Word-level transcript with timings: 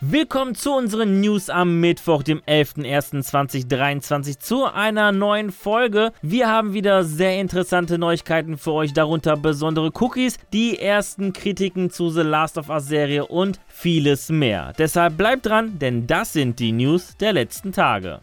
Willkommen 0.00 0.54
zu 0.54 0.74
unseren 0.74 1.20
News 1.20 1.50
am 1.50 1.80
Mittwoch, 1.80 2.22
dem 2.22 2.38
11.01.2023, 2.42 4.38
zu 4.38 4.64
einer 4.64 5.10
neuen 5.10 5.50
Folge. 5.50 6.12
Wir 6.22 6.48
haben 6.48 6.72
wieder 6.72 7.02
sehr 7.02 7.40
interessante 7.40 7.98
Neuigkeiten 7.98 8.58
für 8.58 8.74
euch, 8.74 8.92
darunter 8.92 9.36
besondere 9.36 9.90
Cookies, 9.98 10.38
die 10.52 10.78
ersten 10.78 11.32
Kritiken 11.32 11.90
zu 11.90 12.10
The 12.10 12.20
Last 12.20 12.58
of 12.58 12.68
Us 12.68 12.86
Serie 12.86 13.26
und 13.26 13.58
vieles 13.66 14.28
mehr. 14.28 14.72
Deshalb 14.78 15.16
bleibt 15.16 15.46
dran, 15.46 15.80
denn 15.80 16.06
das 16.06 16.32
sind 16.32 16.60
die 16.60 16.70
News 16.70 17.16
der 17.16 17.32
letzten 17.32 17.72
Tage. 17.72 18.20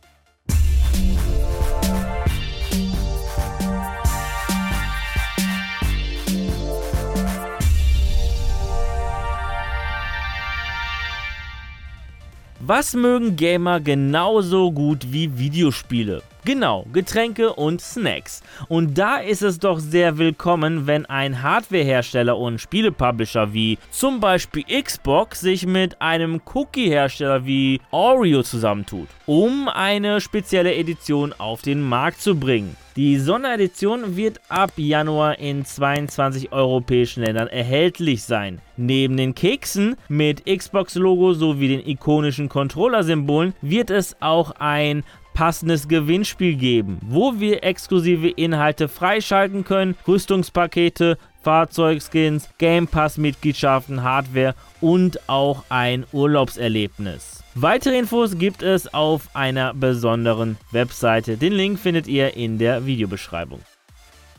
Was 12.67 12.95
mögen 12.95 13.35
Gamer 13.35 13.79
genauso 13.79 14.71
gut 14.71 15.11
wie 15.11 15.37
Videospiele? 15.37 16.23
Genau, 16.45 16.85
Getränke 16.93 17.53
und 17.53 17.81
Snacks. 17.81 18.43
Und 18.67 18.99
da 18.99 19.17
ist 19.17 19.41
es 19.41 19.57
doch 19.57 19.79
sehr 19.79 20.19
willkommen, 20.19 20.85
wenn 20.85 21.07
ein 21.07 21.41
Hardwarehersteller 21.41 22.37
und 22.37 22.61
Spielepublisher 22.61 23.51
wie 23.51 23.79
zum 23.89 24.19
Beispiel 24.19 24.63
Xbox 24.63 25.41
sich 25.41 25.65
mit 25.65 25.99
einem 26.03 26.39
Cookie-Hersteller 26.53 27.47
wie 27.47 27.81
Oreo 27.89 28.43
zusammentut, 28.43 29.07
um 29.25 29.67
eine 29.69 30.21
spezielle 30.21 30.75
Edition 30.75 31.33
auf 31.35 31.63
den 31.63 31.81
Markt 31.81 32.21
zu 32.21 32.35
bringen. 32.35 32.77
Die 32.95 33.17
Sonderedition 33.17 34.15
wird 34.15 34.39
ab 34.47 34.71
Januar 34.77 35.39
in 35.39 35.65
22 35.65 36.53
europäischen 36.53 37.23
Ländern 37.23 37.47
erhältlich 37.47 38.23
sein. 38.23 38.61
Neben 38.77 39.17
den 39.17 39.35
Keksen 39.35 39.97
mit 40.07 40.45
Xbox-Logo 40.45 41.33
sowie 41.33 41.69
den 41.69 41.85
ikonischen 41.85 42.49
Controller-Symbolen 42.49 43.53
wird 43.61 43.89
es 43.89 44.15
auch 44.21 44.51
ein 44.59 45.03
passendes 45.35 45.87
Gewinnspiel 45.87 46.55
geben, 46.55 46.97
wo 47.07 47.39
wir 47.39 47.63
exklusive 47.63 48.29
Inhalte 48.29 48.87
freischalten 48.87 49.63
können, 49.63 49.95
Rüstungspakete, 50.07 51.19
Fahrzeugskins, 51.43 52.49
Game 52.57 52.87
Pass 52.87 53.19
Mitgliedschaften, 53.19 54.01
Hardware 54.01 54.55
und 54.81 55.29
auch 55.29 55.63
ein 55.69 56.05
Urlaubserlebnis. 56.11 57.43
Weitere 57.53 57.99
Infos 57.99 58.37
gibt 58.39 58.63
es 58.63 58.91
auf 58.93 59.29
einer 59.35 59.73
besonderen 59.73 60.57
Webseite. 60.71 61.37
Den 61.37 61.53
Link 61.53 61.77
findet 61.79 62.07
ihr 62.07 62.35
in 62.35 62.57
der 62.57 62.85
Videobeschreibung. 62.85 63.59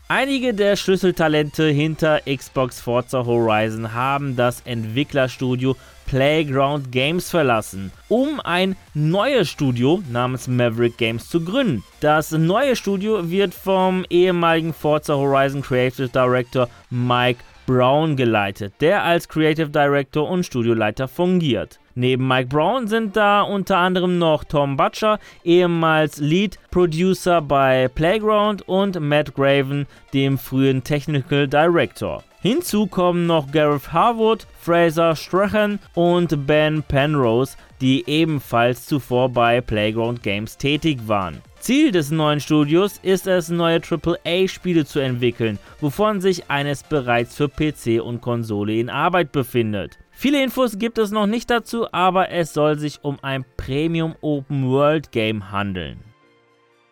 Einige 0.09 0.55
der 0.55 0.77
Schlüsseltalente 0.77 1.65
hinter 1.65 2.21
Xbox 2.21 2.81
Forza 2.81 3.27
Horizon 3.27 3.93
haben 3.93 4.37
das 4.37 4.61
Entwicklerstudio 4.61 5.75
Playground 6.07 6.93
Games 6.93 7.29
verlassen, 7.29 7.91
um 8.09 8.39
ein 8.39 8.77
neues 8.95 9.49
Studio 9.49 10.01
namens 10.09 10.47
Maverick 10.47 10.97
Games 10.97 11.29
zu 11.29 11.45
gründen. 11.45 11.83
Das 11.99 12.31
neue 12.31 12.77
Studio 12.77 13.29
wird 13.29 13.53
vom 13.53 14.07
ehemaligen 14.09 14.73
Forza 14.73 15.15
Horizon 15.15 15.63
Creative 15.63 16.09
Director 16.09 16.69
Mike 16.89 17.41
Brown 17.67 18.17
geleitet, 18.17 18.75
der 18.81 19.03
als 19.03 19.29
Creative 19.29 19.69
Director 19.69 20.29
und 20.29 20.47
Studioleiter 20.47 21.09
fungiert. 21.09 21.79
Neben 21.95 22.29
Mike 22.29 22.49
Brown 22.49 22.89
sind 22.89 23.17
da 23.17 23.43
unter 23.43 23.79
anderem 23.79 24.19
noch 24.19 24.45
Tom 24.45 24.77
Butcher, 24.77 25.19
ehemals 25.45 26.19
Lead 26.19 26.59
Producer 26.71 27.41
bei 27.41 27.89
Playground 27.89 28.69
und 28.69 29.01
Matt 29.01 29.35
Graven, 29.35 29.87
dem 30.13 30.39
frühen 30.39 30.85
Technical 30.85 31.49
Director. 31.49 32.23
Hinzu 32.43 32.87
kommen 32.87 33.27
noch 33.27 33.51
Gareth 33.51 33.93
Harwood, 33.93 34.47
Fraser 34.61 35.17
Strahan 35.17 35.79
und 35.95 36.47
Ben 36.47 36.83
Penrose, 36.83 37.57
die 37.81 38.09
ebenfalls 38.09 38.87
zuvor 38.87 39.31
bei 39.31 39.61
Playground 39.61 40.23
Games 40.23 40.57
tätig 40.57 41.01
waren. 41.07 41.43
Ziel 41.59 41.91
des 41.91 42.11
neuen 42.11 42.41
Studios 42.41 42.99
ist 43.03 43.27
es, 43.27 43.49
neue 43.49 43.81
AAA-Spiele 43.81 44.85
zu 44.85 45.01
entwickeln, 45.01 45.59
wovon 45.81 46.21
sich 46.21 46.51
eines 46.51 46.83
bereits 46.83 47.35
für 47.35 47.49
PC 47.49 48.01
und 48.03 48.21
Konsole 48.21 48.75
in 48.75 48.91
Arbeit 48.91 49.33
befindet. 49.33 49.99
Viele 50.13 50.43
Infos 50.43 50.79
gibt 50.79 50.99
es 50.99 51.11
noch 51.11 51.27
nicht 51.27 51.51
dazu, 51.51 51.93
aber 51.93 52.31
es 52.31 52.55
soll 52.55 52.79
sich 52.79 53.01
um 53.03 53.19
ein 53.23 53.45
Premium 53.57 54.15
Open 54.21 54.69
World 54.69 55.13
Game 55.13 55.51
handeln. 55.51 56.06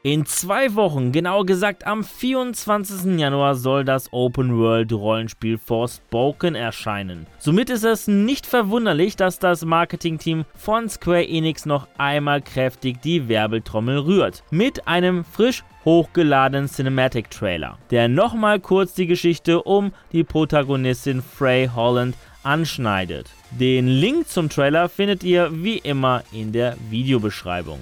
In 0.07 0.27
zwei 0.27 0.75
Wochen, 0.75 1.13
genauer 1.13 1.47
gesagt 1.47 1.87
am 1.87 2.05
24. 2.05 3.19
Januar, 3.19 3.55
soll 3.55 3.87
das 3.87 4.13
Open 4.13 4.59
World 4.59 4.93
Rollenspiel 4.93 5.57
Forspoken 5.57 6.55
erscheinen. 6.55 7.27
Somit 7.39 7.71
ist 7.71 7.85
es 7.85 8.07
nicht 8.07 8.45
verwunderlich, 8.45 9.17
dass 9.17 9.39
das 9.39 9.65
Marketingteam 9.65 10.45
von 10.55 10.91
Square 10.91 11.27
Enix 11.27 11.65
noch 11.65 11.89
einmal 11.97 12.43
kräftig 12.43 13.01
die 13.01 13.29
Werbeltrommel 13.29 14.01
rührt. 14.01 14.43
Mit 14.51 14.87
einem 14.87 15.25
frisch 15.25 15.65
hochgeladenen 15.87 16.69
Cinematic 16.69 17.31
Trailer, 17.31 17.79
der 17.91 18.09
nochmal 18.09 18.61
kurz 18.61 18.93
die 18.93 19.07
Geschichte 19.07 19.63
um 19.63 19.95
die 20.13 20.23
Protagonistin 20.23 21.23
Frey 21.23 21.71
Holland 21.75 22.15
anschneidet. 22.43 23.31
Den 23.53 23.89
Link 23.89 24.29
zum 24.29 24.51
Trailer 24.51 24.91
findet 24.91 25.25
ihr 25.25 25.49
wie 25.51 25.79
immer 25.79 26.25
in 26.31 26.53
der 26.53 26.77
Videobeschreibung. 26.91 27.81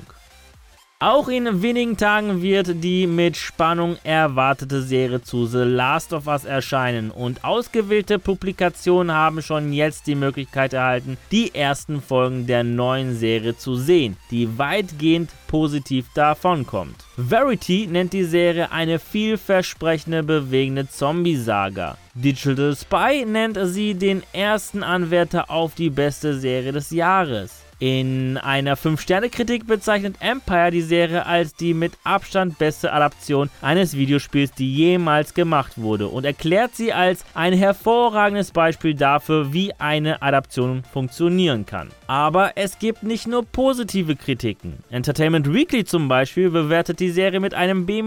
Auch 1.02 1.26
in 1.26 1.62
wenigen 1.62 1.96
Tagen 1.96 2.42
wird 2.42 2.84
die 2.84 3.08
mit 3.08 3.36
Spannung 3.36 3.96
erwartete 4.04 4.82
Serie 4.82 5.20
zu 5.20 5.46
The 5.46 5.64
Last 5.64 6.12
of 6.12 6.28
Us 6.28 6.44
erscheinen 6.44 7.10
und 7.10 7.42
ausgewählte 7.42 8.20
Publikationen 8.20 9.10
haben 9.10 9.42
schon 9.42 9.72
jetzt 9.72 10.06
die 10.06 10.14
Möglichkeit 10.14 10.74
erhalten, 10.74 11.18
die 11.32 11.56
ersten 11.56 12.00
Folgen 12.00 12.46
der 12.46 12.62
neuen 12.62 13.16
Serie 13.16 13.56
zu 13.56 13.74
sehen, 13.74 14.16
die 14.30 14.56
weitgehend 14.58 15.30
positiv 15.48 16.06
davonkommt. 16.14 16.94
Verity 17.16 17.88
nennt 17.90 18.12
die 18.12 18.22
Serie 18.22 18.70
eine 18.70 19.00
vielversprechende, 19.00 20.22
bewegende 20.22 20.88
Zombie-Saga. 20.88 21.98
Digital 22.14 22.76
Spy 22.76 23.24
nennt 23.26 23.58
sie 23.60 23.94
den 23.94 24.22
ersten 24.32 24.84
Anwärter 24.84 25.50
auf 25.50 25.74
die 25.74 25.90
beste 25.90 26.38
Serie 26.38 26.70
des 26.70 26.90
Jahres. 26.92 27.61
In 27.82 28.38
einer 28.38 28.76
5-Sterne-Kritik 28.76 29.66
bezeichnet 29.66 30.14
Empire 30.20 30.70
die 30.70 30.82
Serie 30.82 31.26
als 31.26 31.56
die 31.56 31.74
mit 31.74 31.90
Abstand 32.04 32.56
beste 32.56 32.92
Adaption 32.92 33.50
eines 33.60 33.96
Videospiels, 33.96 34.52
die 34.52 34.72
jemals 34.72 35.34
gemacht 35.34 35.72
wurde 35.82 36.06
und 36.06 36.24
erklärt 36.24 36.76
sie 36.76 36.92
als 36.92 37.24
ein 37.34 37.52
hervorragendes 37.52 38.52
Beispiel 38.52 38.94
dafür, 38.94 39.52
wie 39.52 39.72
eine 39.80 40.22
Adaption 40.22 40.84
funktionieren 40.92 41.66
kann. 41.66 41.88
Aber 42.06 42.52
es 42.54 42.78
gibt 42.78 43.02
nicht 43.02 43.26
nur 43.26 43.44
positive 43.44 44.14
Kritiken. 44.14 44.84
Entertainment 44.90 45.52
Weekly 45.52 45.84
zum 45.84 46.06
Beispiel 46.06 46.50
bewertet 46.50 47.00
die 47.00 47.10
Serie 47.10 47.40
mit 47.40 47.52
einem 47.52 47.84
B- 47.84 48.04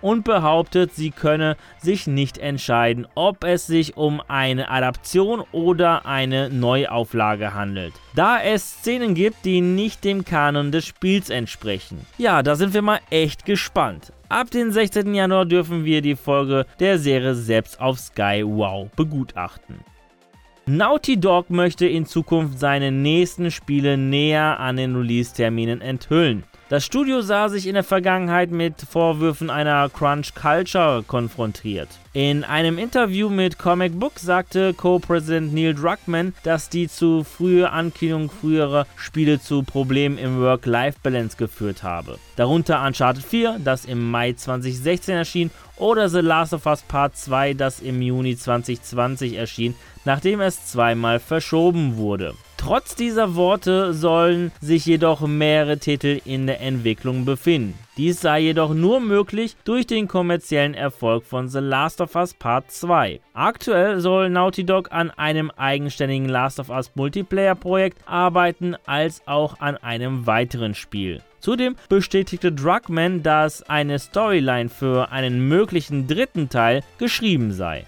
und 0.00 0.22
behauptet, 0.22 0.94
sie 0.94 1.10
könne 1.10 1.56
sich 1.82 2.06
nicht 2.06 2.38
entscheiden, 2.38 3.08
ob 3.16 3.42
es 3.42 3.66
sich 3.66 3.96
um 3.96 4.22
eine 4.28 4.70
Adaption 4.70 5.42
oder 5.50 6.06
eine 6.06 6.50
Neuauflage 6.50 7.54
handelt, 7.54 7.94
da 8.14 8.40
es 8.40 8.74
Szenen 8.74 9.07
Szenen 9.08 9.14
gibt, 9.14 9.44
die 9.44 9.60
nicht 9.60 10.04
dem 10.04 10.24
Kanon 10.24 10.72
des 10.72 10.86
Spiels 10.86 11.30
entsprechen. 11.30 12.06
Ja, 12.18 12.42
da 12.42 12.56
sind 12.56 12.74
wir 12.74 12.82
mal 12.82 13.00
echt 13.10 13.44
gespannt. 13.44 14.12
Ab 14.28 14.50
dem 14.50 14.70
16. 14.70 15.14
Januar 15.14 15.46
dürfen 15.46 15.84
wir 15.84 16.02
die 16.02 16.16
Folge 16.16 16.66
der 16.78 16.98
Serie 16.98 17.34
selbst 17.34 17.80
auf 17.80 17.98
Sky 17.98 18.42
Wow 18.44 18.90
begutachten. 18.96 19.76
Naughty 20.66 21.18
Dog 21.18 21.48
möchte 21.48 21.86
in 21.86 22.04
Zukunft 22.04 22.58
seine 22.58 22.92
nächsten 22.92 23.50
Spiele 23.50 23.96
näher 23.96 24.60
an 24.60 24.76
den 24.76 24.94
Release-Terminen 24.94 25.80
enthüllen. 25.80 26.44
Das 26.70 26.84
Studio 26.84 27.22
sah 27.22 27.48
sich 27.48 27.66
in 27.66 27.72
der 27.72 27.82
Vergangenheit 27.82 28.50
mit 28.50 28.74
Vorwürfen 28.82 29.48
einer 29.48 29.88
Crunch 29.88 30.34
Culture 30.34 31.02
konfrontiert. 31.02 31.88
In 32.12 32.44
einem 32.44 32.76
Interview 32.76 33.30
mit 33.30 33.58
Comic 33.58 33.98
Book 33.98 34.18
sagte 34.18 34.74
Co-Präsident 34.74 35.54
Neil 35.54 35.74
Druckmann, 35.74 36.34
dass 36.42 36.68
die 36.68 36.86
zu 36.86 37.24
frühe 37.24 37.70
Ankündigung 37.70 38.30
früherer 38.30 38.86
Spiele 38.96 39.40
zu 39.40 39.62
Problemen 39.62 40.18
im 40.18 40.42
Work-Life-Balance 40.42 41.38
geführt 41.38 41.82
habe. 41.82 42.18
Darunter 42.36 42.84
Uncharted 42.84 43.24
4, 43.24 43.60
das 43.64 43.86
im 43.86 44.10
Mai 44.10 44.34
2016 44.34 45.16
erschien, 45.16 45.50
oder 45.78 46.10
The 46.10 46.20
Last 46.20 46.52
of 46.52 46.66
Us 46.66 46.82
Part 46.82 47.16
2, 47.16 47.54
das 47.54 47.80
im 47.80 48.02
Juni 48.02 48.36
2020 48.36 49.36
erschien, 49.36 49.74
nachdem 50.04 50.42
es 50.42 50.66
zweimal 50.66 51.18
verschoben 51.18 51.96
wurde. 51.96 52.34
Trotz 52.58 52.96
dieser 52.96 53.36
Worte 53.36 53.94
sollen 53.94 54.52
sich 54.60 54.84
jedoch 54.84 55.26
mehrere 55.26 55.78
Titel 55.78 56.20
in 56.24 56.46
der 56.46 56.60
Entwicklung 56.60 57.24
befinden. 57.24 57.78
Dies 57.96 58.20
sei 58.20 58.40
jedoch 58.40 58.74
nur 58.74 59.00
möglich 59.00 59.56
durch 59.64 59.86
den 59.86 60.06
kommerziellen 60.06 60.74
Erfolg 60.74 61.24
von 61.24 61.48
The 61.48 61.60
Last 61.60 62.00
of 62.00 62.14
Us 62.14 62.34
Part 62.34 62.70
2. 62.70 63.20
Aktuell 63.32 64.00
soll 64.00 64.28
Naughty 64.28 64.64
Dog 64.64 64.92
an 64.92 65.10
einem 65.10 65.50
eigenständigen 65.52 66.28
Last 66.28 66.60
of 66.60 66.68
Us 66.68 66.90
Multiplayer 66.94 67.54
Projekt 67.54 67.98
arbeiten, 68.06 68.76
als 68.84 69.22
auch 69.26 69.60
an 69.60 69.76
einem 69.78 70.26
weiteren 70.26 70.74
Spiel. 70.74 71.22
Zudem 71.40 71.76
bestätigte 71.88 72.52
Druckmann, 72.52 73.22
dass 73.22 73.62
eine 73.62 73.98
Storyline 73.98 74.68
für 74.68 75.10
einen 75.12 75.48
möglichen 75.48 76.06
dritten 76.06 76.48
Teil 76.48 76.82
geschrieben 76.98 77.52
sei. 77.52 77.86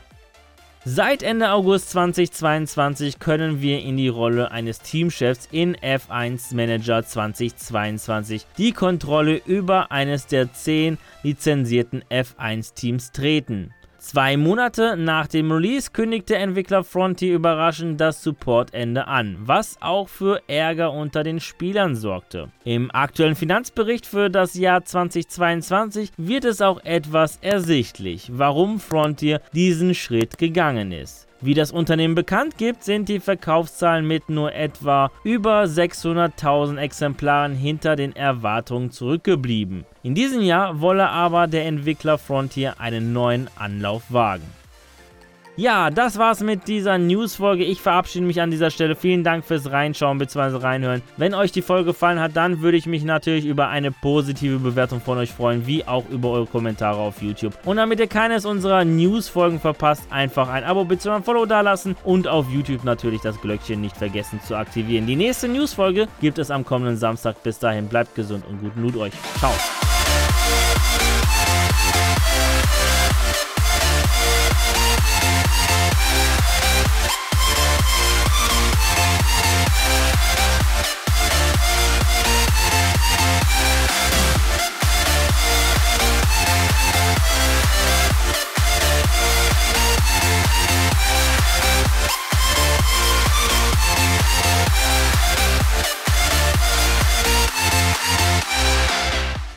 Seit 0.86 1.22
Ende 1.22 1.50
August 1.50 1.90
2022 1.90 3.18
können 3.18 3.60
wir 3.60 3.80
in 3.80 3.98
die 3.98 4.08
Rolle 4.08 4.50
eines 4.50 4.78
Teamchefs 4.78 5.46
in 5.52 5.76
F1 5.76 6.54
Manager 6.54 7.04
2022 7.04 8.46
die 8.56 8.72
Kontrolle 8.72 9.42
über 9.44 9.92
eines 9.92 10.26
der 10.26 10.54
10 10.54 10.96
lizenzierten 11.22 12.02
F1 12.10 12.72
Teams 12.72 13.12
treten. 13.12 13.74
Zwei 14.00 14.38
Monate 14.38 14.96
nach 14.96 15.26
dem 15.26 15.52
Release 15.52 15.90
kündigte 15.90 16.34
Entwickler 16.34 16.84
Frontier 16.84 17.34
überraschend 17.34 18.00
das 18.00 18.22
Supportende 18.22 19.06
an, 19.06 19.36
was 19.40 19.76
auch 19.82 20.08
für 20.08 20.40
Ärger 20.46 20.94
unter 20.94 21.22
den 21.22 21.38
Spielern 21.38 21.94
sorgte. 21.94 22.48
Im 22.64 22.90
aktuellen 22.90 23.34
Finanzbericht 23.34 24.06
für 24.06 24.30
das 24.30 24.54
Jahr 24.54 24.86
2022 24.86 26.12
wird 26.16 26.46
es 26.46 26.62
auch 26.62 26.82
etwas 26.82 27.36
ersichtlich, 27.42 28.30
warum 28.32 28.80
Frontier 28.80 29.42
diesen 29.52 29.94
Schritt 29.94 30.38
gegangen 30.38 30.92
ist. 30.92 31.29
Wie 31.42 31.54
das 31.54 31.72
Unternehmen 31.72 32.14
bekannt 32.14 32.58
gibt, 32.58 32.84
sind 32.84 33.08
die 33.08 33.18
Verkaufszahlen 33.18 34.06
mit 34.06 34.28
nur 34.28 34.54
etwa 34.54 35.10
über 35.24 35.62
600.000 35.62 36.76
Exemplaren 36.76 37.54
hinter 37.54 37.96
den 37.96 38.14
Erwartungen 38.14 38.90
zurückgeblieben. 38.90 39.86
In 40.02 40.14
diesem 40.14 40.42
Jahr 40.42 40.80
wolle 40.80 41.08
aber 41.08 41.46
der 41.46 41.64
Entwickler 41.64 42.18
Frontier 42.18 42.78
einen 42.78 43.14
neuen 43.14 43.48
Anlauf 43.56 44.02
wagen. 44.12 44.59
Ja, 45.56 45.90
das 45.90 46.16
war's 46.16 46.40
mit 46.40 46.68
dieser 46.68 46.96
News-Folge. 46.96 47.64
Ich 47.64 47.80
verabschiede 47.82 48.24
mich 48.24 48.40
an 48.40 48.50
dieser 48.50 48.70
Stelle. 48.70 48.96
Vielen 48.96 49.24
Dank 49.24 49.44
fürs 49.44 49.70
Reinschauen 49.70 50.16
bzw. 50.18 50.56
reinhören. 50.56 51.02
Wenn 51.16 51.34
euch 51.34 51.52
die 51.52 51.60
Folge 51.60 51.86
gefallen 51.86 52.18
hat, 52.18 52.36
dann 52.36 52.62
würde 52.62 52.78
ich 52.78 52.86
mich 52.86 53.04
natürlich 53.04 53.44
über 53.44 53.68
eine 53.68 53.90
positive 53.90 54.58
Bewertung 54.58 55.00
von 55.00 55.18
euch 55.18 55.32
freuen, 55.32 55.66
wie 55.66 55.84
auch 55.84 56.08
über 56.08 56.30
eure 56.30 56.46
Kommentare 56.46 56.98
auf 56.98 57.20
YouTube. 57.20 57.52
Und 57.66 57.76
damit 57.76 58.00
ihr 58.00 58.06
keines 58.06 58.46
unserer 58.46 58.84
News-Folgen 58.84 59.60
verpasst, 59.60 60.04
einfach 60.10 60.48
ein 60.48 60.64
Abo 60.64 60.84
bzw. 60.84 61.16
ein 61.16 61.24
Follow 61.24 61.46
dalassen 61.46 61.96
und 62.04 62.26
auf 62.28 62.48
YouTube 62.50 62.84
natürlich 62.84 63.20
das 63.20 63.40
Glöckchen 63.40 63.80
nicht 63.80 63.96
vergessen 63.96 64.40
zu 64.46 64.56
aktivieren. 64.56 65.06
Die 65.06 65.16
nächste 65.16 65.48
News-Folge 65.48 66.08
gibt 66.20 66.38
es 66.38 66.50
am 66.50 66.64
kommenden 66.64 66.96
Samstag. 66.96 67.42
Bis 67.42 67.58
dahin 67.58 67.88
bleibt 67.88 68.14
gesund 68.14 68.44
und 68.48 68.60
guten 68.60 68.82
Loot 68.82 68.96
euch. 68.96 69.12
Ciao. 69.38 69.52